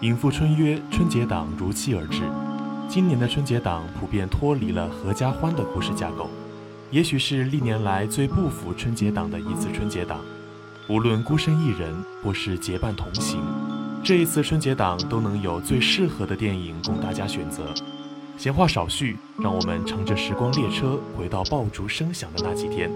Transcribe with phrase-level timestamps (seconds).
[0.00, 2.22] 迎赴春约，春节档如期而至。
[2.88, 6.28] 今年的春节档普遍脱离了合家欢的故事架构，
[6.90, 10.20] 也许是历年来最不符春节档的一次春节档。
[10.90, 13.40] 无论孤身一人或是结伴同行，
[14.02, 17.72] 这一次春节档都能有最适合的电影供大家选择。
[18.36, 22.90] 闲话少叙，让我们乘着时光列车回到爆竹声响的那几天，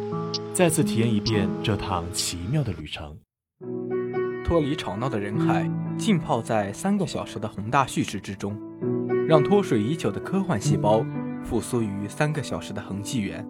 [0.52, 3.16] 再次体验一遍这趟奇妙的旅程。
[4.48, 8.58] 脱离吵闹的人海，浸泡在三个小时的宏大叙事之中，
[9.28, 11.04] 让脱水已久的科幻细胞
[11.44, 13.46] 复苏于三个小时的恒纪元。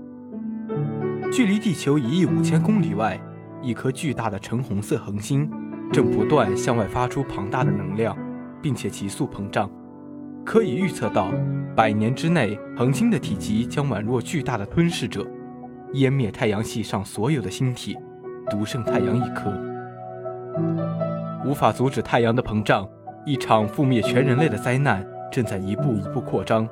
[1.30, 3.16] 距离地球一亿五千公里外，
[3.62, 5.48] 一颗巨大的橙红色恒星
[5.92, 8.19] 正不断向外发出庞大的能量，
[8.61, 9.70] 并且急速膨胀。
[10.45, 11.30] 可以预测到，
[11.77, 15.25] 百年之内，恒星的体积将宛若巨大的吞噬者，
[15.92, 17.97] 湮灭太阳系上所有的星体，
[18.51, 19.67] 独剩太阳一颗。
[21.45, 22.87] 无法阻止太阳的膨胀，
[23.25, 26.69] 一场覆灭全人类的灾难正在一步一步扩张。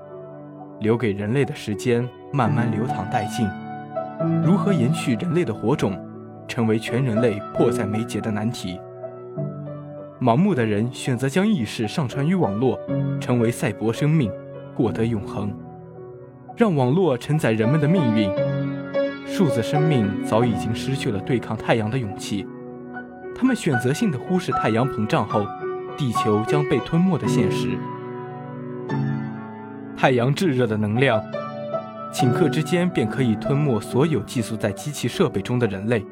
[0.81, 3.49] 留给人类的时间慢慢流淌殆尽，
[4.45, 5.99] 如何延续人类的火种，
[6.47, 8.79] 成为全人类迫在眉睫的难题。
[10.21, 12.79] 盲目的人选择将意识上传于网络，
[13.19, 14.31] 成为赛博生命，
[14.75, 15.51] 获得永恒，
[16.57, 18.31] 让网络承载人们的命运。
[19.27, 22.47] 数字生命早已经失去了对抗太阳的勇气。
[23.39, 25.47] 他们选择性的忽视太阳膨胀后，
[25.95, 27.79] 地球将被吞没的现实。
[29.95, 31.23] 太阳炙热的能量，
[32.15, 36.05] 顷刻之间便可以吞没所有寄宿在机器设备中的人类。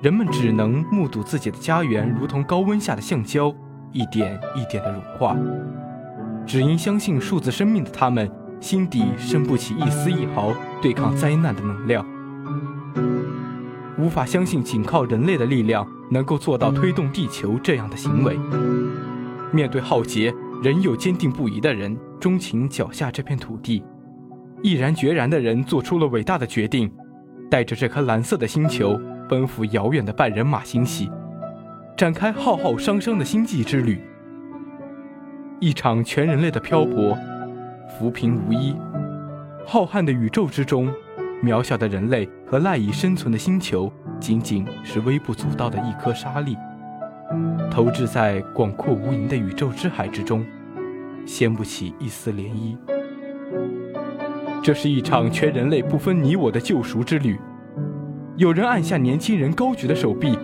[0.00, 3.54] 人们只能目睹自己的家园如同高温下的橡胶，
[3.92, 5.36] 一点一点的融化。
[6.46, 12.06] 只因相信数字生命的他们，心底生不起一丝一毫对抗灾难的能量。
[13.96, 18.38] 无法相信仅靠人类的力量能够做到推动地球这样的行为。
[19.52, 23.82] 面对浩劫，仍有坚定不移的人钟情脚下这片土地，
[24.62, 26.88] 毅然决然的人做出了伟大的决定，
[27.50, 28.96] 带着这颗蓝色的星球
[29.28, 31.10] 奔赴遥远的半人马星系，
[31.96, 34.00] 展开浩浩汤汤的星际之旅。
[35.58, 37.18] 一场全人类的漂泊，
[37.98, 38.76] 浮萍无依，
[39.66, 40.92] 浩瀚的宇宙之中。
[41.42, 46.56] 渺小的人类和赖以生存的星球，仅仅是微不足道的一颗沙粒，
[47.68, 50.46] 投掷在广阔无垠的宇宙之海之中，
[51.26, 52.76] 掀不起一丝涟漪。
[54.62, 57.36] 这是一场全人类不分你我的救赎之旅。
[58.36, 60.38] 有人按下年轻人高举的手臂，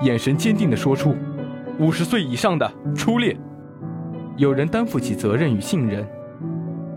[0.00, 1.14] 眼神坚定地说出
[1.78, 3.36] ：“五十岁以上的出列。”
[4.38, 6.02] 有人担负起责任与信任，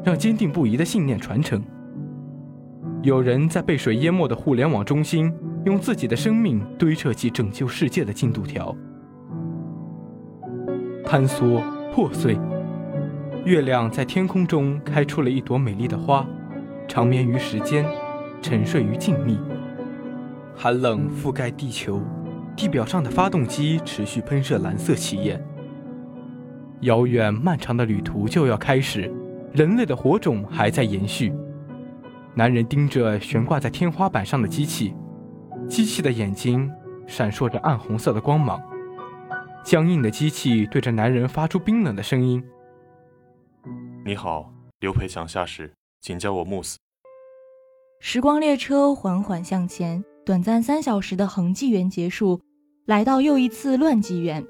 [0.01, 1.61] 让坚定不移的信念传承。
[3.05, 5.31] 有人在被水淹没的互联网中心，
[5.63, 8.75] 用自己的生命堆砌起拯救世界的进度条。
[11.03, 11.61] 坍缩
[11.93, 12.35] 破碎，
[13.45, 16.25] 月亮在天空中开出了一朵美丽的花，
[16.88, 17.85] 长眠于时间，
[18.41, 19.37] 沉睡于静谧。
[20.55, 22.01] 寒冷覆盖地球，
[22.55, 25.39] 地表上的发动机持续喷射蓝色气焰。
[26.81, 29.13] 遥远漫长的旅途就要开始，
[29.53, 31.31] 人类的火种还在延续。
[32.38, 34.94] 男人盯着悬挂在天花板上的机器，
[35.69, 36.69] 机器的眼睛
[37.07, 38.62] 闪烁着暗红色的光芒。
[39.63, 42.44] 僵硬的机器对着男人发出冰冷的声音
[44.06, 44.51] ：“你好，
[44.81, 46.78] 刘培强下士，请叫我穆斯。”
[48.01, 52.41] 时光列车缓缓向前，短暂三小时的恒纪元结束，
[52.85, 54.46] 来到又一次乱纪元。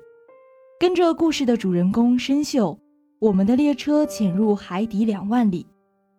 [0.79, 2.77] 跟着故事的主人公申秀，
[3.19, 5.67] 我们的列车潜入海底两万里。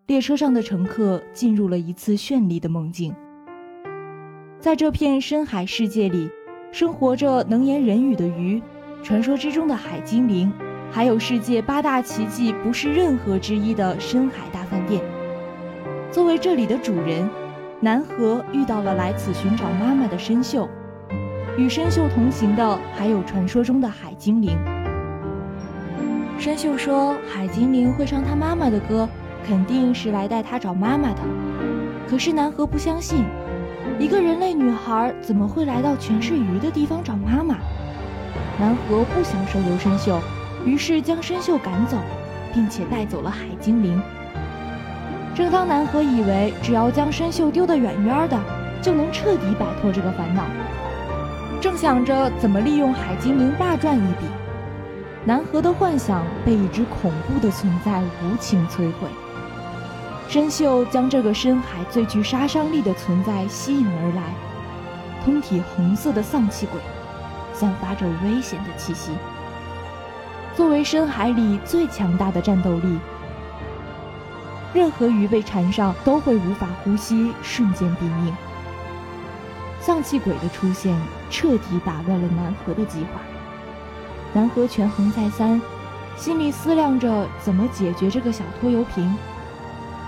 [0.06, 3.12] 列车上的乘客进入了一次绚丽的梦境。
[4.60, 6.30] 在这片深海世界里，
[6.70, 8.62] 生活着能言人语的鱼，
[9.02, 10.52] 传说之中的海精灵，
[10.92, 15.02] 还有世界八大奇迹不是任何之一的深海大饭店。
[16.12, 17.28] 作为这里的主人，
[17.80, 20.68] 南河遇到了来此寻找妈妈的申秀，
[21.58, 24.56] 与申秀同行的还有传说中的海精灵。
[26.38, 29.09] 申秀说：“海精灵会唱他妈妈的歌。”
[29.44, 31.21] 肯定是来带他找妈妈的，
[32.09, 33.24] 可是南河不相信，
[33.98, 37.56] 一个人类女孩怎么会来到全是鱼的地方找妈妈？
[38.59, 40.18] 南河不想收留申秀，
[40.65, 41.97] 于是将申秀赶走，
[42.53, 44.00] 并且带走了海精灵。
[45.34, 48.41] 正当南河以为只要将申秀丢得远远的，
[48.80, 50.42] 就能彻底摆脱这个烦恼，
[51.60, 54.27] 正想着怎么利用海精灵大赚一笔，
[55.24, 59.09] 南河的幻想被一只恐怖的存在无情摧毁。
[60.28, 64.22] 申秀将这个深海最具杀伤力的存在吸引而来，
[65.24, 66.80] 通体红色的丧气鬼，
[67.52, 69.12] 散发着危险的气息。
[70.54, 72.98] 作为深海里最强大的战斗力，
[74.74, 78.34] 任何鱼被缠上都会无法呼吸，瞬间毙命。
[79.80, 81.00] 丧气鬼的出现
[81.30, 83.20] 彻底打乱了南河的计划。
[84.32, 85.62] 南河权衡再三，
[86.16, 89.16] 心里思量着怎么解决这个小拖油瓶。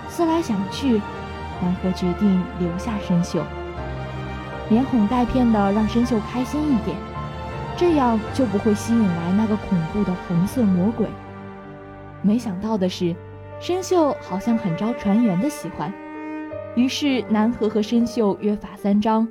[0.09, 1.01] 思来想去，
[1.63, 3.43] 南河决定留下申秀，
[4.71, 6.97] 连哄带骗的让申秀开心一点。
[7.77, 11.07] 这样就不会吸引来那个恐怖的红色魔鬼。
[12.23, 13.15] 没想到的是，
[13.61, 15.93] 申秀好像很招船员的喜欢。
[16.75, 19.29] 于是南河和申秀约法三章：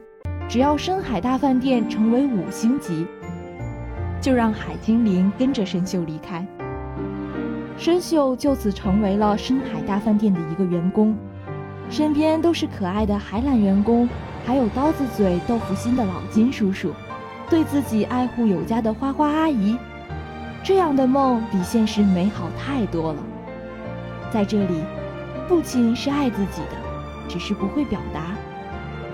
[0.47, 3.05] 只要深海大饭店成为五星级，
[4.21, 6.45] 就让海精灵跟着申秀离开。
[7.77, 11.15] 生锈就此成为了深海大饭店的一个员工，
[11.91, 14.09] 身边都是可爱的海缆员工，
[14.45, 16.91] 还有刀子嘴豆腐心的老金叔叔。
[17.49, 19.77] 对自己爱护有加的花花阿姨，
[20.63, 23.23] 这样的梦比现实美好太多了。
[24.33, 24.81] 在这里，
[25.47, 26.75] 父亲是爱自己的，
[27.29, 28.19] 只是不会表达；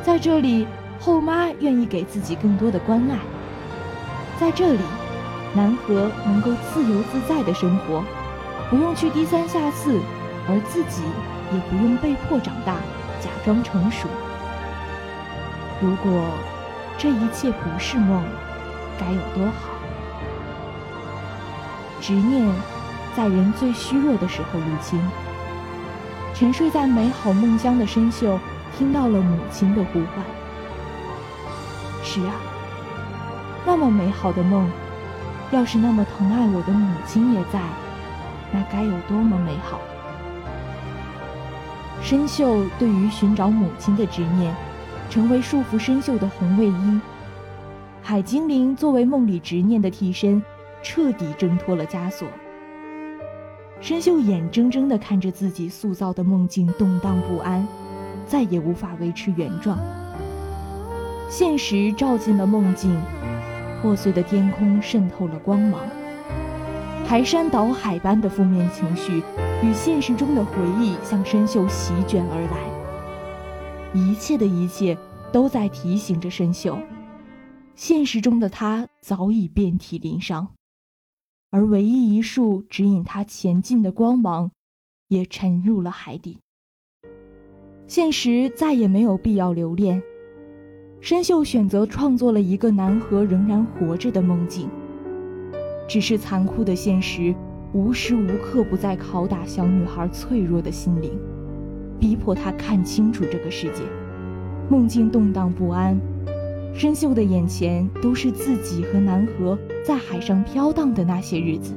[0.04, 0.66] 在这里，
[1.00, 3.18] 后妈愿意给自己更多的关爱；
[4.40, 4.80] 在这里，
[5.54, 8.04] 南河能够自由自在的生活，
[8.74, 10.00] 不用去低三下四，
[10.50, 11.04] 而自己
[11.52, 12.78] 也不用被迫长大，
[13.22, 14.08] 假装成熟。
[15.80, 16.26] 如果。
[16.96, 18.24] 这一切不是梦，
[19.00, 19.74] 该有多好！
[22.00, 22.48] 执念
[23.18, 25.02] 在人最虚弱的时候入侵。
[26.36, 28.40] 沉睡在美好梦乡的深秀
[28.78, 30.24] 听到了母亲的呼唤。
[32.04, 32.36] 是啊，
[33.66, 34.70] 那么美好的梦，
[35.50, 37.60] 要是那么疼爱我的母亲也在，
[38.54, 39.82] 那该有多么美好！
[42.02, 44.56] 深秀对于寻找母亲的执念。
[45.10, 47.00] 成为束缚生锈的红卫衣，
[48.02, 50.42] 海精灵作为梦里执念的替身，
[50.82, 52.28] 彻底挣脱了枷锁。
[53.80, 57.68] 生锈眼睁睁地看着自己塑造的梦境动荡不安，
[58.26, 59.78] 再也无法维持原状。
[61.30, 63.00] 现实照进了梦境，
[63.84, 65.80] 破碎的天空渗透了光芒，
[67.06, 69.22] 排山倒海般的负面情绪
[69.62, 72.74] 与现实中的回忆向生锈席卷而来。
[73.94, 74.98] 一切的一切
[75.32, 76.78] 都在提醒着申秀，
[77.76, 80.48] 现实中的他早已遍体鳞伤，
[81.52, 84.50] 而唯一一束指引他前进的光芒，
[85.10, 86.40] 也沉入了海底。
[87.86, 90.02] 现实再也没有必要留恋，
[91.00, 94.68] 申秀选择创作了一个南河仍然活着的梦境。
[95.88, 97.34] 只是残酷的现实，
[97.74, 101.12] 无时无刻不在拷打小女孩脆弱的心灵。
[102.00, 103.84] 逼迫她看清楚这个世界，
[104.70, 106.00] 梦境动荡不安，
[106.74, 111.74] 深秀的眼前都是自己和南河在海上飘荡的那些日子。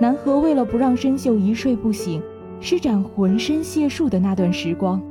[0.00, 2.22] 南河为了不让深秀一睡不醒，
[2.60, 5.02] 施展浑身解数的那段时光，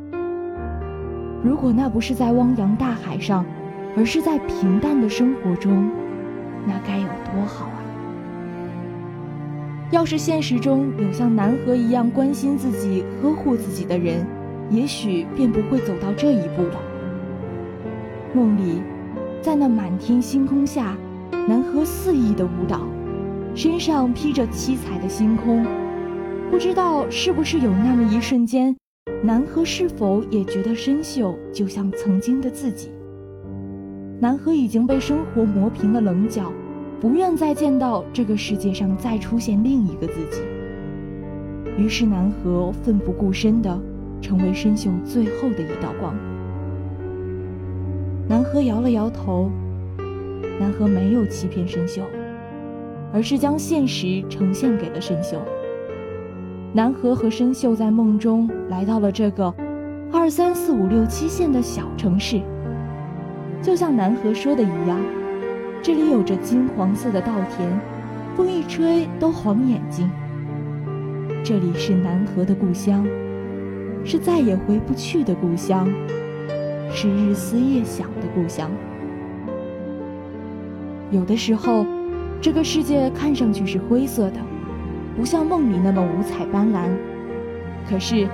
[1.43, 3.43] 如果那不是在汪洋大海上，
[3.97, 5.89] 而是在平淡的生活中，
[6.67, 7.81] 那该有多好啊！
[9.91, 14.25] 要是现实中有像南河一样关心自己、呵护自己的人，
[14.69, 16.81] 也许便不会走到这一步了。
[18.33, 18.81] 梦里，
[19.41, 20.97] 在那满天星空下，
[21.47, 22.81] 南河肆意的舞蹈，
[23.53, 25.63] 身上披着七彩的星空。
[26.49, 28.75] 不知道是不是有那么一瞬间，
[29.21, 32.89] 南河是否也觉得生锈就像曾经的自己？
[34.19, 36.51] 南河已经被生活磨平了棱角。
[37.01, 40.41] 不愿再见到这个世界上再出现另一个自己。
[41.77, 43.77] 于是南河奋不顾身的
[44.21, 46.15] 成为深秀最后的一道光。
[48.27, 49.51] 南河摇了摇头，
[50.59, 52.01] 南河没有欺骗深秀，
[53.13, 55.39] 而是将现实呈现给了深秀。
[56.73, 59.53] 南河和深秀在梦中来到了这个
[60.11, 62.41] 二三四五六七线的小城市，
[63.65, 64.99] 就像南河说的一样。
[65.81, 67.67] 这里有着金黄色的稻田，
[68.37, 70.07] 风一吹都晃眼睛。
[71.43, 73.03] 这里是南河的故乡，
[74.03, 75.91] 是再也回不去的故乡，
[76.91, 78.69] 是日思夜想的故乡。
[81.09, 81.87] 有的时候，
[82.39, 84.37] 这个世界看上去是灰色的，
[85.17, 86.87] 不像梦里那么五彩斑斓。
[87.89, 88.27] 可是，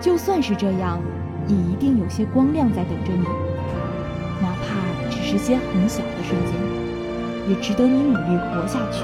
[0.00, 1.00] 就算是这样，
[1.48, 3.26] 也一定有些光亮在等着你，
[5.32, 6.52] 时间很小的瞬间。
[7.48, 9.02] 也值得你努力活下去。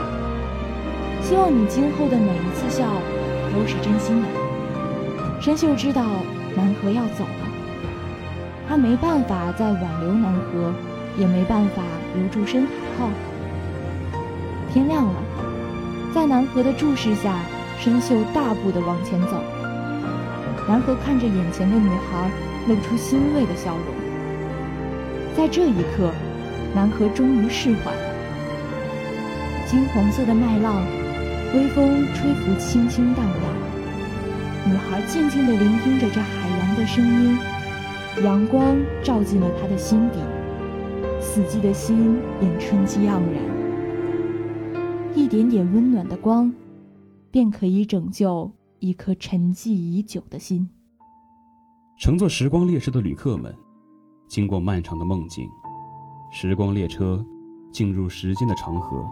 [1.22, 2.84] 希望你今后的每一次笑
[3.52, 4.28] 都是真心的。
[5.40, 6.04] 深秀知道
[6.54, 7.48] 南河要走了，
[8.68, 10.72] 他没办法再挽留南河，
[11.16, 11.82] 也没办法
[12.14, 12.68] 留住深海
[12.98, 13.10] 号。
[14.72, 15.14] 天亮了，
[16.14, 17.40] 在南河的注视下，
[17.80, 19.42] 申秀大步地往前走。
[20.68, 22.30] 南河看着眼前的女孩，
[22.68, 24.07] 露出欣慰的笑容。
[25.38, 26.12] 在这一刻，
[26.74, 28.14] 南河终于释怀了。
[29.68, 30.84] 金黄色的麦浪，
[31.54, 34.68] 微风吹拂，轻轻荡漾。
[34.68, 37.38] 女孩静静地聆听着这海洋的声音，
[38.24, 40.18] 阳光照进了她的心底，
[41.20, 43.40] 死寂的心便春气盎然。
[45.14, 46.52] 一点点温暖的光，
[47.30, 50.68] 便可以拯救一颗沉寂已久的心。
[51.96, 53.54] 乘坐时光列车的旅客们，
[54.28, 55.50] 经过漫长的梦境，
[56.30, 57.24] 时光列车
[57.72, 59.08] 进入时间的长河，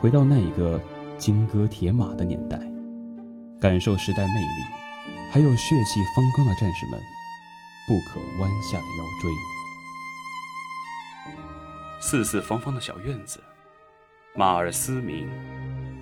[0.00, 0.80] 回到那一个
[1.18, 2.58] 金戈铁马的年代，
[3.60, 4.64] 感受时代魅力，
[5.30, 6.98] 还有血气方刚的战士们
[7.86, 9.30] 不可弯下的腰椎。
[12.00, 13.38] 四四方方的小院子。
[14.36, 15.28] 马儿嘶鸣，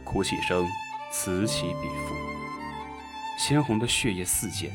[0.04, 0.64] 哭泣声
[1.10, 2.14] 此起彼伏。
[3.38, 4.70] 鲜红的血液四溅，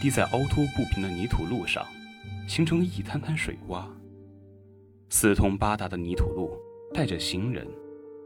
[0.00, 1.84] 滴在凹凸不平的泥土路上，
[2.46, 3.84] 形成一滩滩水洼。
[5.08, 6.56] 四通八达的泥土路
[6.92, 7.66] 带着行人，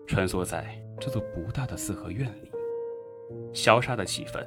[0.06, 2.50] 穿梭在这座不大的四合院里。
[3.52, 4.46] 萧杀的气氛，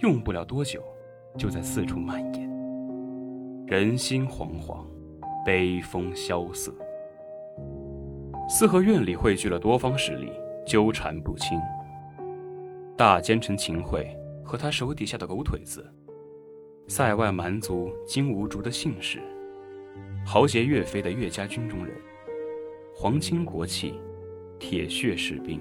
[0.00, 0.82] 用不了多久，
[1.36, 2.50] 就在四处蔓延。
[3.66, 4.84] 人心惶惶，
[5.44, 6.72] 悲风萧瑟。
[8.48, 10.30] 四合院里汇聚了多方势力，
[10.66, 11.58] 纠缠不清。
[12.96, 15.84] 大奸臣秦桧和他手底下的狗腿子，
[16.86, 19.20] 塞外蛮族金兀术的姓氏，
[20.24, 21.94] 豪杰岳飞的岳家军中人，
[22.94, 23.94] 皇亲国戚，
[24.58, 25.60] 铁血士兵，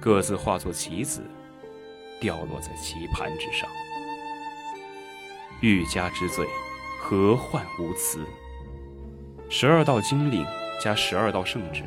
[0.00, 1.22] 各自化作棋子，
[2.20, 3.68] 掉落在棋盘之上。
[5.60, 6.46] 欲加之罪，
[7.00, 8.24] 何患无辞？
[9.48, 10.44] 十二道金令。
[10.82, 11.82] 加十二道圣旨，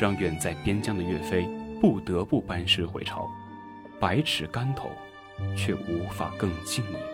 [0.00, 1.46] 让远在边疆的岳飞
[1.82, 3.28] 不得不班师回朝，
[4.00, 4.88] 百尺竿头，
[5.54, 7.11] 却无法更进一步。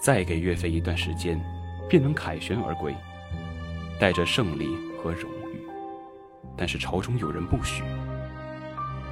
[0.00, 1.40] 再给岳飞一段时间，
[1.88, 2.94] 便能凯旋而归，
[3.98, 5.60] 带着胜利和荣誉。
[6.56, 7.82] 但是朝中有人不许。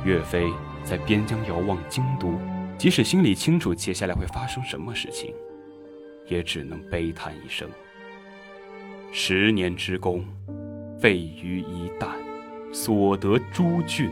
[0.05, 0.49] 岳飞
[0.85, 2.39] 在边疆遥望京都，
[2.79, 5.35] 即使心里清楚接下来会发生什么事情，
[6.29, 7.69] 也只能悲叹一声：
[9.13, 10.25] 十年之功。
[10.99, 12.09] 废于一旦，
[12.73, 14.11] 所得诸郡，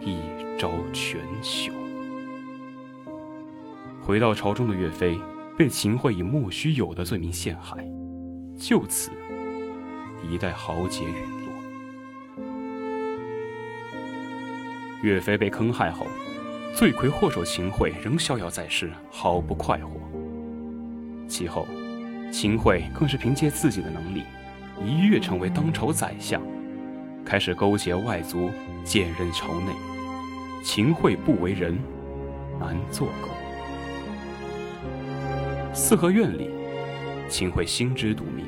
[0.00, 0.16] 一
[0.56, 1.72] 朝全朽。
[4.00, 5.18] 回到朝中的岳飞，
[5.62, 7.86] 被秦桧以莫须有的罪名陷害，
[8.58, 9.12] 就此
[10.28, 11.12] 一代豪杰陨
[11.44, 11.52] 落。
[15.04, 16.04] 岳飞被坑害后，
[16.74, 19.90] 罪魁祸首秦桧仍逍遥在世，毫不快活。
[21.28, 21.64] 其后，
[22.32, 24.24] 秦桧更是凭借自己的能力。
[24.84, 26.42] 一跃成为当朝宰相，
[27.24, 28.50] 开始勾结外族，
[28.82, 29.68] 兼任朝内。
[30.64, 31.78] 秦桧不为人，
[32.58, 33.28] 难做狗。
[35.74, 36.50] 四合院里，
[37.30, 38.44] 秦桧心知肚明，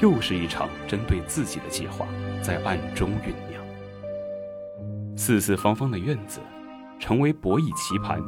[0.00, 2.06] 又是一场针对自己的计划
[2.42, 3.62] 在暗中酝酿。
[5.16, 6.40] 四四方方的院子，
[6.98, 8.22] 成为博弈棋盘，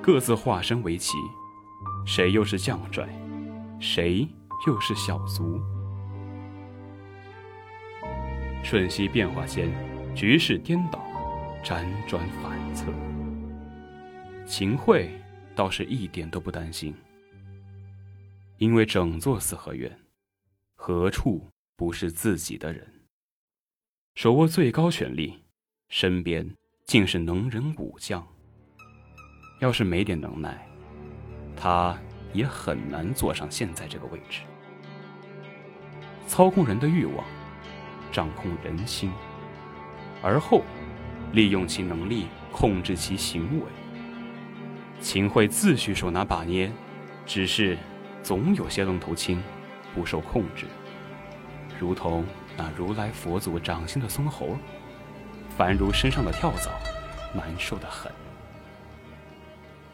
[0.00, 1.14] 各自化身为棋，
[2.06, 3.08] 谁又是将帅，
[3.80, 4.28] 谁
[4.68, 5.60] 又是小卒？
[8.62, 9.68] 瞬息变化间，
[10.14, 11.04] 局势颠倒，
[11.64, 12.86] 辗转反侧。
[14.46, 15.10] 秦桧
[15.56, 16.94] 倒是一点都不担心，
[18.58, 19.98] 因为整座四合院，
[20.74, 23.06] 何处不是自己的人？
[24.14, 25.44] 手握最高权力，
[25.88, 28.26] 身边竟是能人武将。
[29.60, 30.68] 要是没点能耐，
[31.56, 31.98] 他
[32.32, 34.40] 也很难坐上现在这个位置。
[36.26, 37.24] 操控人的欲望。
[38.12, 39.12] 掌控人心，
[40.22, 40.62] 而后
[41.32, 43.66] 利用其能力控制其行为。
[45.00, 46.72] 秦桧自诩手拿把捏，
[47.26, 47.76] 只是
[48.26, 49.40] 总有些愣头青
[49.94, 50.66] 不受控制，
[51.78, 54.56] 如同那如来佛祖掌心的松猴，
[55.56, 56.72] 凡如身上的跳蚤，
[57.32, 58.10] 难受的很。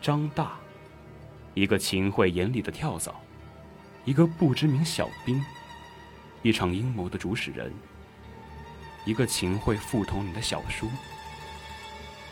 [0.00, 0.52] 张大，
[1.52, 3.14] 一个秦桧眼里的跳蚤，
[4.06, 5.44] 一个不知名小兵，
[6.40, 7.70] 一场阴谋的主使人。
[9.04, 10.88] 一个秦桧副统领的小叔，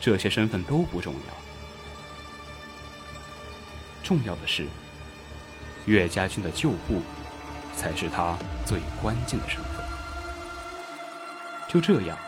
[0.01, 1.35] 这些身份都不重要，
[4.03, 4.67] 重要的是
[5.87, 7.03] 岳家军的旧部，
[7.77, 9.85] 才是他最关键的身份。
[11.69, 12.19] 就这样，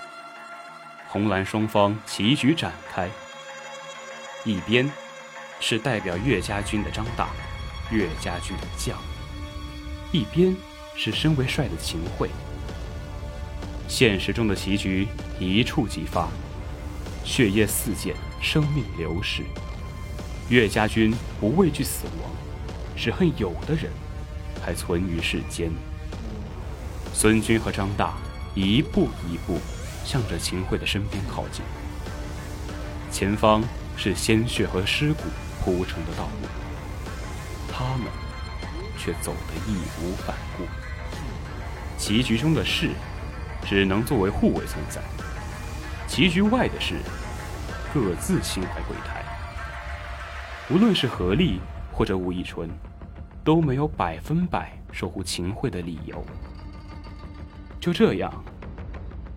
[1.08, 3.10] 红蓝双方棋局展开，
[4.44, 4.90] 一边
[5.60, 7.28] 是代表岳家军的张大，
[7.90, 8.96] 岳家军的将；
[10.12, 10.56] 一边
[10.96, 12.28] 是身为帅的秦桧。
[13.88, 15.06] 现实中的棋局
[15.38, 16.28] 一触即发，
[17.24, 19.42] 血液四溅，生命流逝。
[20.48, 22.30] 岳家军不畏惧死亡，
[23.02, 23.90] 只恨有的人
[24.64, 25.72] 还存于世间。
[27.12, 28.14] 孙军和张大
[28.54, 29.58] 一步一步
[30.04, 31.64] 向着秦桧的身边靠近，
[33.10, 33.60] 前方
[33.96, 35.24] 是鲜血和尸骨
[35.60, 36.48] 铺成的道路，
[37.72, 38.06] 他们
[38.96, 40.62] 却走得义无反顾。
[41.98, 42.90] 棋局中的士
[43.66, 45.02] 只能作为护卫存在，
[46.06, 46.94] 棋局外的士
[47.92, 49.24] 各自心怀鬼胎。
[50.70, 51.58] 无论是何力
[51.92, 52.70] 或者武义纯，
[53.44, 56.24] 都没有百分百守护秦桧的理由。
[57.80, 58.32] 就这样，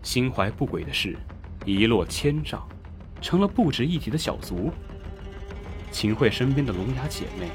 [0.03, 1.17] 心怀不轨的事
[1.65, 2.61] 一落千丈，
[3.21, 4.71] 成了不值一提的小卒。
[5.91, 7.49] 秦桧身边的聋哑姐妹，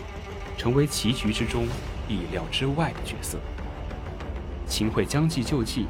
[0.57, 1.67] 成为棋局之中
[2.09, 3.39] 意料之外的角色。
[4.67, 5.87] 秦桧将计就计，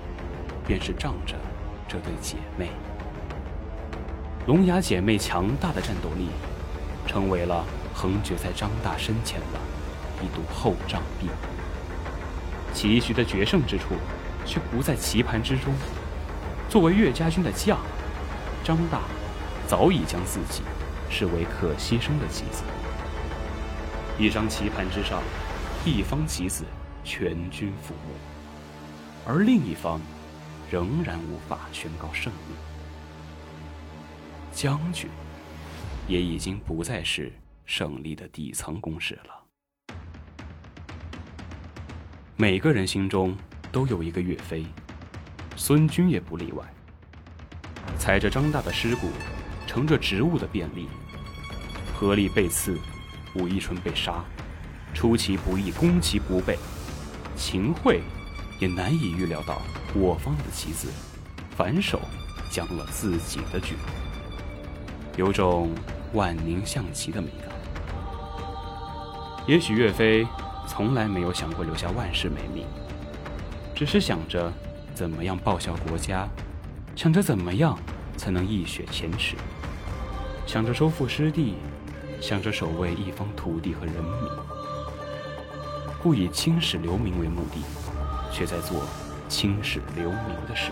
[0.67, 1.35] 便是仗着
[1.89, 2.71] 这对姐妹。
[4.47, 6.29] 聋哑姐妹强大的战斗力，
[7.07, 7.65] 成为了
[7.95, 9.59] 横绝在张大身前的
[10.23, 11.29] 一堵厚障壁。
[12.73, 13.95] 棋局的决胜之处。
[14.47, 15.73] 却不在棋盘之中。
[16.69, 17.79] 作为岳家军的将，
[18.65, 19.03] 张大
[19.69, 20.63] 早已将自己
[21.09, 22.65] 视为可牺牲的棋子。
[24.19, 25.23] 一张棋盘之上，
[25.85, 26.65] 一方棋子
[27.05, 28.15] 全军覆没，
[29.27, 30.01] 而另一方
[30.71, 32.55] 仍然无法宣告胜利。
[34.53, 35.09] 将军
[36.09, 37.33] 也已经不再是
[37.67, 39.50] 胜利的底层公使了。
[42.41, 43.37] 每个人心中。
[43.71, 44.67] 都有一个岳飞，
[45.55, 46.65] 孙军也不例外。
[47.97, 49.11] 踩着张大的尸骨，
[49.65, 50.89] 乘着职务的便利，
[51.95, 52.77] 何力被刺，
[53.37, 54.25] 武义纯被杀，
[54.93, 56.59] 出其不意，攻其不备。
[57.37, 58.01] 秦桧
[58.59, 59.63] 也难以预料到
[59.95, 60.89] 我方的棋子
[61.57, 62.01] 反手
[62.51, 63.77] 将了自己的局，
[65.17, 65.71] 有种
[66.13, 67.51] 万宁象棋的美感。
[69.47, 70.27] 也许岳飞
[70.71, 72.65] 从来没有想过留下万世美名。
[73.75, 74.53] 只是想着
[74.95, 76.29] 怎么样报效国家，
[76.95, 77.77] 想着怎么样
[78.17, 79.35] 才能一雪前耻，
[80.47, 81.57] 想着收复失地，
[82.21, 84.13] 想着守卫一方土地和人民，
[86.01, 87.65] 故以青史留名为目的，
[88.31, 88.85] 却在做
[89.29, 90.71] 青史留名的事。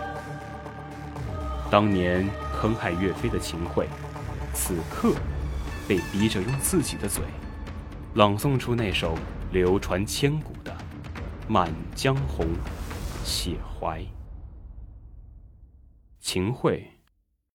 [1.69, 3.89] 当年坑害岳飞的秦桧，
[4.55, 5.13] 此刻
[5.89, 7.25] 被逼着用自己的嘴，
[8.15, 9.19] 朗诵出那首
[9.51, 10.73] 流传千古的
[11.49, 12.45] 《满江红》。
[13.25, 14.03] 写怀，
[16.19, 16.87] 秦桧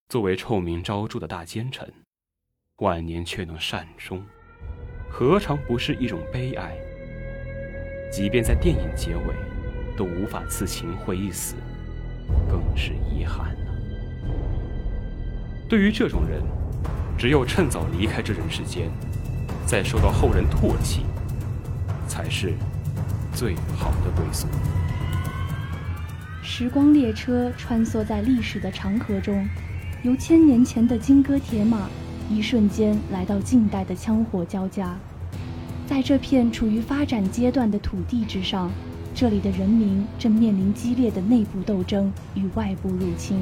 [0.08, 1.92] 作为臭名昭著的大奸臣，
[2.78, 4.24] 晚年却能善终，
[5.10, 6.78] 何尝不是一种悲哀？
[8.12, 9.34] 即便在电影结尾
[9.98, 11.56] 都无法赐秦桧一死，
[12.48, 13.74] 更是遗憾呢。
[15.68, 16.44] 对于这种人，
[17.18, 18.92] 只有趁早离开这人世间，
[19.66, 21.04] 再受到后人唾弃，
[22.08, 22.54] 才是
[23.34, 24.48] 最好的归宿。
[26.42, 29.48] 时光列车穿梭在历史的长河中，
[30.04, 31.90] 由千年前的金戈铁马，
[32.30, 34.96] 一瞬间来到近代的枪火交加。
[35.88, 38.72] 在这片处于发展阶段的土地之上，
[39.16, 43.40] 这里的人民正面临激烈的内部斗争与外部入侵。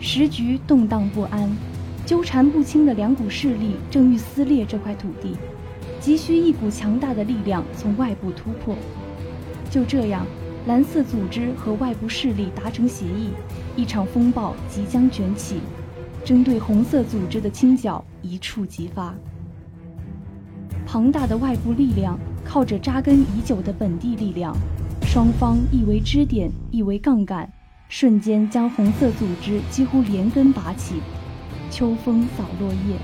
[0.00, 1.50] 时局动荡不安，
[2.04, 5.36] 纠缠不清的两股势力正欲撕裂这块土地，
[6.06, 8.76] 急需一股强大的力量从外部突破。
[9.68, 10.24] 就这样。
[10.68, 13.30] 蓝色组织和外部势力达成协议，
[13.76, 15.60] 一场风暴即将卷起，
[16.24, 19.14] 针对红色组织的清剿一触即发。
[20.84, 24.56] 庞大的外部力量靠着扎根已久的本地力量，
[25.02, 27.48] 双方一为支点，一为杠杆，
[27.88, 30.96] 瞬间将红色组织几乎连根拔起。
[31.70, 32.96] 秋风扫落叶，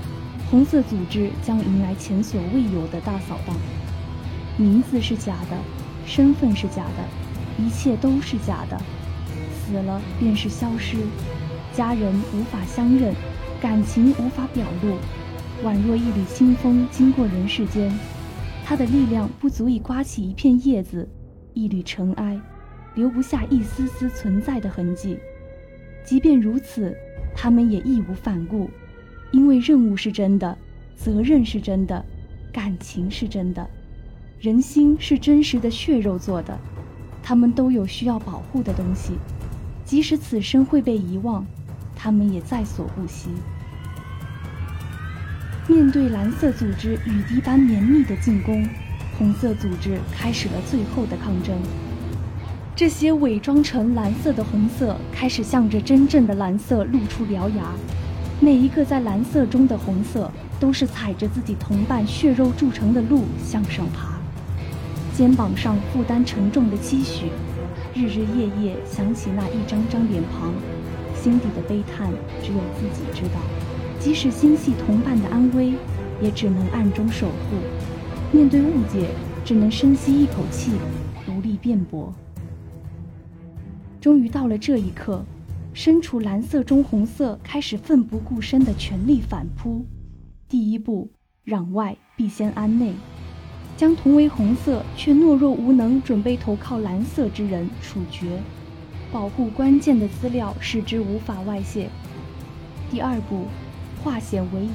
[0.53, 3.55] 红色组织将迎来前所未有的大扫荡。
[4.55, 5.57] 名字是假的，
[6.05, 7.03] 身份是假的。
[7.57, 8.79] 一切都是假的，
[9.51, 10.97] 死了便是消失，
[11.71, 13.15] 家人无法相认，
[13.59, 14.95] 感情无法表露，
[15.67, 17.91] 宛若一缕清风经过人世间，
[18.63, 21.09] 它的力量不足以刮起一片叶子，
[21.55, 22.39] 一缕尘埃，
[22.93, 25.17] 留不下一丝丝存在的痕迹。
[26.05, 26.95] 即便如此，
[27.35, 28.69] 他们也义无反顾，
[29.33, 30.55] 因为任务是真的，
[30.95, 32.05] 责任是真的，
[32.53, 33.67] 感情是真的，
[34.39, 36.57] 人心是真实的血肉做的。
[37.23, 39.13] 他们都有需要保护的东西，
[39.83, 41.43] 即使此生会被遗忘，
[41.95, 43.29] 他们也在所不惜。
[45.67, 48.63] 面对蓝色组织雨滴般绵密的进攻，
[49.17, 51.57] 红色组织开始了最后的抗争。
[52.75, 57.73] 这些伪装成蓝色的红色开始向着真正的蓝色露出獠牙，
[58.43, 60.29] 每一个在蓝色中的红色，
[60.59, 64.19] 都是踩着自己同伴血肉铸成的路向上爬，
[65.15, 67.27] 肩膀上负担沉重的期许，
[67.95, 70.53] 日日夜夜想起那一张张脸庞，
[71.15, 72.09] 心底的悲叹
[72.41, 73.39] 只有自己知道。
[73.97, 75.75] 即使心系同伴的安危，
[76.21, 79.07] 也只能暗中守护；面对误解，
[79.45, 80.73] 只能深吸一口气，
[81.29, 82.13] 无力辩驳。
[84.01, 85.23] 终于到了这一刻。
[85.75, 89.83] 身处蓝色中，红色开始奋不顾身的全力反扑。
[90.47, 91.09] 第一步，
[91.47, 92.93] 攘外必先安内，
[93.75, 98.39] 将同为红色却懦弱无能、准备投靠蓝色之人处决，
[99.11, 101.89] 保护关键的资料，使之无法外泄。
[102.91, 103.47] 第二步，
[104.03, 104.69] 化险为夷，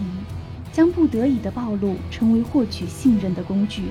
[0.73, 3.85] 将不得已的暴露成为获取信任的工具。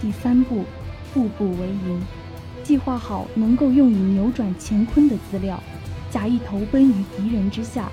[0.00, 0.64] 第三步，
[1.14, 2.02] 步步为营，
[2.64, 5.62] 计划好能够用以扭转乾坤的资料。
[6.10, 7.90] 假意投奔于敌人之下，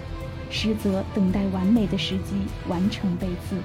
[0.49, 2.36] 实则等待完美的时机
[2.67, 3.56] 完成背刺。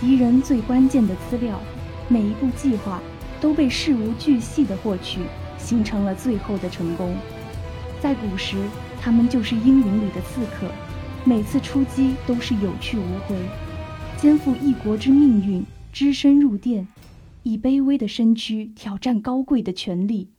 [0.00, 1.60] 敌人最关键的资料，
[2.08, 3.00] 每一步计划
[3.40, 5.20] 都被事无巨细的获取，
[5.56, 7.14] 形成了最后的成功。
[8.00, 8.56] 在古时，
[9.00, 10.68] 他们就是阴云里的刺客，
[11.24, 13.36] 每次出击都是有去无回，
[14.16, 16.88] 肩负一国之命运，只身入殿，
[17.44, 20.30] 以卑微的身躯挑战高贵的权力。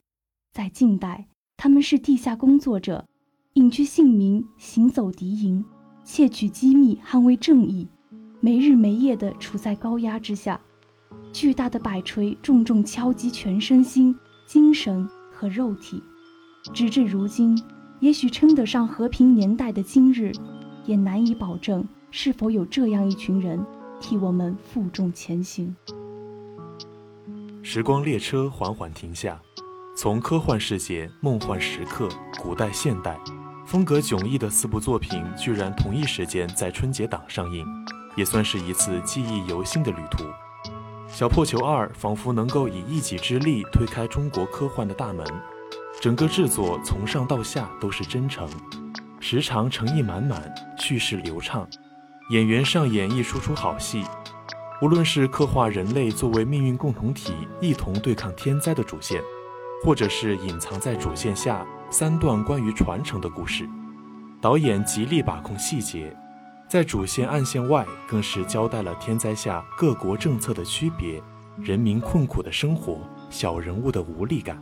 [0.51, 1.27] 在近代。
[1.63, 3.05] 他们是地下工作者，
[3.53, 5.63] 隐居姓名，行走敌营，
[6.03, 7.87] 窃取机密，捍卫正义，
[8.41, 10.59] 没日没夜地处在高压之下，
[11.31, 14.13] 巨大的摆锤重重敲击全身心、
[14.45, 16.03] 精神和肉体。
[16.73, 17.57] 直至如今，
[18.01, 20.33] 也许称得上和平年代的今日，
[20.85, 23.57] 也难以保证是否有这样一群人
[24.01, 25.73] 替我们负重前行。
[27.61, 29.41] 时光列车缓缓停下。
[29.95, 32.09] 从科幻世界、梦幻时刻、
[32.41, 33.15] 古代现代，
[33.63, 37.63] 风格迥异的四部作品居然同一时间在春节档上映，
[38.15, 40.23] 也算是一次记忆犹新的旅途。
[41.07, 45.23] 《小破球二》仿佛能够以一己之力推开中国科幻的大门，
[46.01, 48.49] 整个制作从上到下都是真诚，
[49.19, 51.67] 时常诚意满满，叙事流畅，
[52.31, 54.03] 演员上演一出出好戏。
[54.81, 59.21] 无论是刻画人类作为命运共同体，一同对抗天灾的主线。
[59.83, 63.67] 或者是隐藏在主线下三段关于传承的故事，
[64.39, 66.15] 导演极力把控细节，
[66.69, 71.21] 在主线暗线外更是交代了天灾下各国政策的区别，
[71.59, 74.57] 人民困苦的生活，小人物的无力感。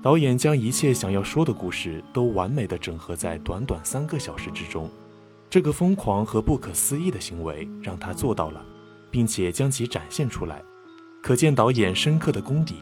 [0.00, 4.88] 导演将一切想要说的故事都完美的整合在短短三个小时之中，
[5.50, 8.64] 这个疯狂和不可思议的行为让他做到了，
[9.10, 10.62] 并且将其展现出来，
[11.20, 12.74] 可见导演深刻的功底。《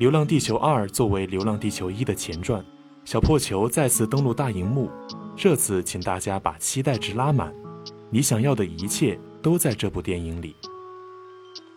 [0.00, 2.64] 流浪地球二》作为《流浪地球一》的前传，
[3.04, 4.90] 小破球再次登陆大荧幕。
[5.36, 7.52] 这次，请大家把期待值拉满，
[8.08, 10.56] 你想要的一切都在这部电影里。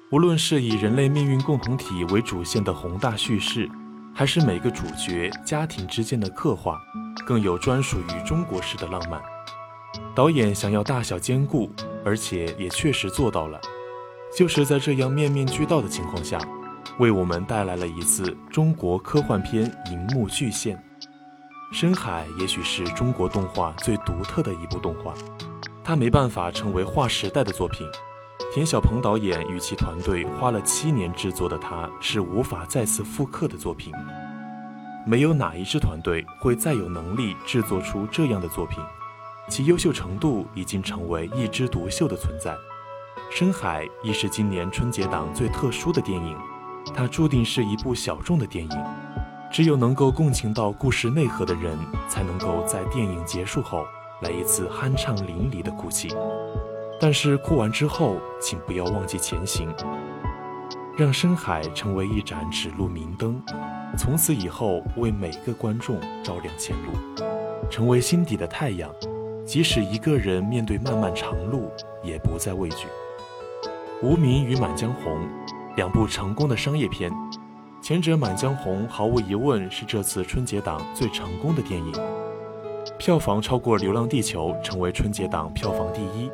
[0.09, 3.69] 无论是以人类命运共同体为主线的宏大叙事，
[4.13, 6.79] 还是每个主角家庭之间的刻画，
[7.25, 9.21] 更有专属于中国式的浪漫。
[10.15, 11.69] 导演想要大小兼顾，
[12.05, 13.59] 而且也确实做到了。
[14.33, 16.39] 就是在这样面面俱到的情况下。
[16.99, 20.77] 为我们带来了一次中国科幻片银幕巨献，
[21.75, 25.13] 《深海》也许是中国动画最独特的一部动画，
[25.83, 27.87] 它没办法成为划时代的作品。
[28.53, 33.91] 田晓鹏导演与其团队花了七年制作的，它是无法再次复刻的作品。
[35.05, 38.83] 没有哪一支团队会再有能力制作出这样的作品，
[39.49, 42.51] 其优秀程度已经成为一枝独秀的存在。
[43.31, 46.37] 《深海》亦是今年春节档最特殊的电影。
[46.93, 48.83] 它注定是一部小众的电影，
[49.51, 51.77] 只有能够共情到故事内核的人，
[52.09, 53.85] 才能够在电影结束后
[54.21, 56.09] 来一次酣畅淋漓的哭泣。
[56.99, 59.73] 但是哭完之后，请不要忘记前行，
[60.97, 63.41] 让深海成为一盏指路明灯，
[63.97, 67.25] 从此以后为每个观众照亮前路，
[67.69, 68.89] 成为心底的太阳。
[69.45, 71.69] 即使一个人面对漫漫长路，
[72.01, 72.87] 也不再畏惧。
[74.01, 75.17] 无名与满江红。
[75.75, 77.11] 两部成功的商业片，
[77.81, 81.91] 前者《满江红》毫无疑问是这次春节档最成功的电影，
[82.99, 86.29] 票房超过《流浪地球》，成为春节档票房第一。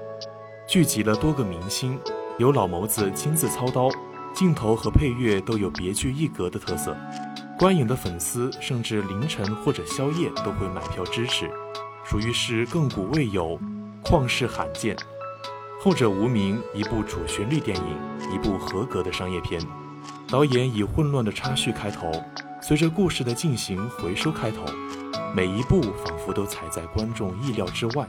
[0.68, 1.98] 聚集了多个明星，
[2.38, 3.90] 由老谋子亲自操刀，
[4.34, 6.96] 镜头和配乐都有别具一格的特色。
[7.58, 11.50] 观影的粉丝甚至凌晨或者宵夜都会买票支持，
[12.04, 13.58] 属于是亘古未有、
[14.04, 14.98] 旷世罕见。
[15.82, 17.98] 后者无名，一部主旋律电影，
[18.34, 19.62] 一部合格的商业片。
[20.28, 22.12] 导演以混乱的插叙开头，
[22.62, 24.66] 随着故事的进行，回收开头，
[25.34, 28.06] 每一步仿佛都踩在观众意料之外。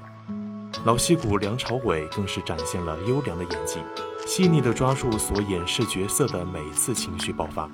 [0.84, 3.78] 老戏骨梁朝伟更是展现了优良的演技，
[4.26, 7.70] 细腻地抓住所演饰角色的每次情绪爆发。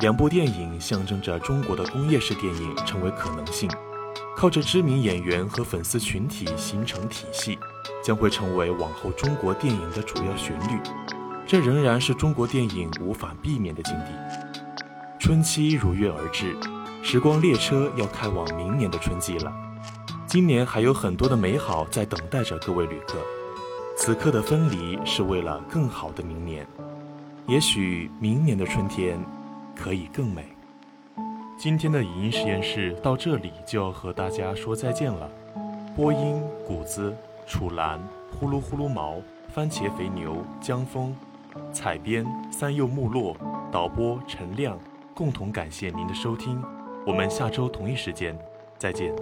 [0.00, 3.70] 两部电影象征着中国的工业式电影成为可能性，
[4.36, 7.56] 靠着知名演员和粉丝群体形成体系，
[8.06, 10.80] 将会成为往后中国电影的主要旋律。
[11.44, 14.12] 这仍然是中国电影无法避免的境地。
[15.18, 16.56] 春期如约而至，
[17.02, 19.52] 时光列车要开往明年的春季了。
[20.24, 23.18] 今年还有很多的美好在等待着各位旅客，
[23.96, 26.64] 此刻的分离是为了更好的明年。
[27.48, 29.18] 也许明年的春天
[29.74, 30.46] 可以更美。
[31.58, 35.28] 今天的影音实验室到这里就要和大家说再见了。
[35.96, 37.12] 播音：谷子、
[37.46, 38.00] 楚岚、
[38.38, 41.14] 呼噜呼噜毛、番茄肥牛、江峰，
[41.72, 43.36] 采编：三柚木落，
[43.70, 44.76] 导播：陈亮。
[45.14, 46.62] 共同感谢您的收听，
[47.06, 48.36] 我们下周同一时间
[48.76, 49.14] 再见。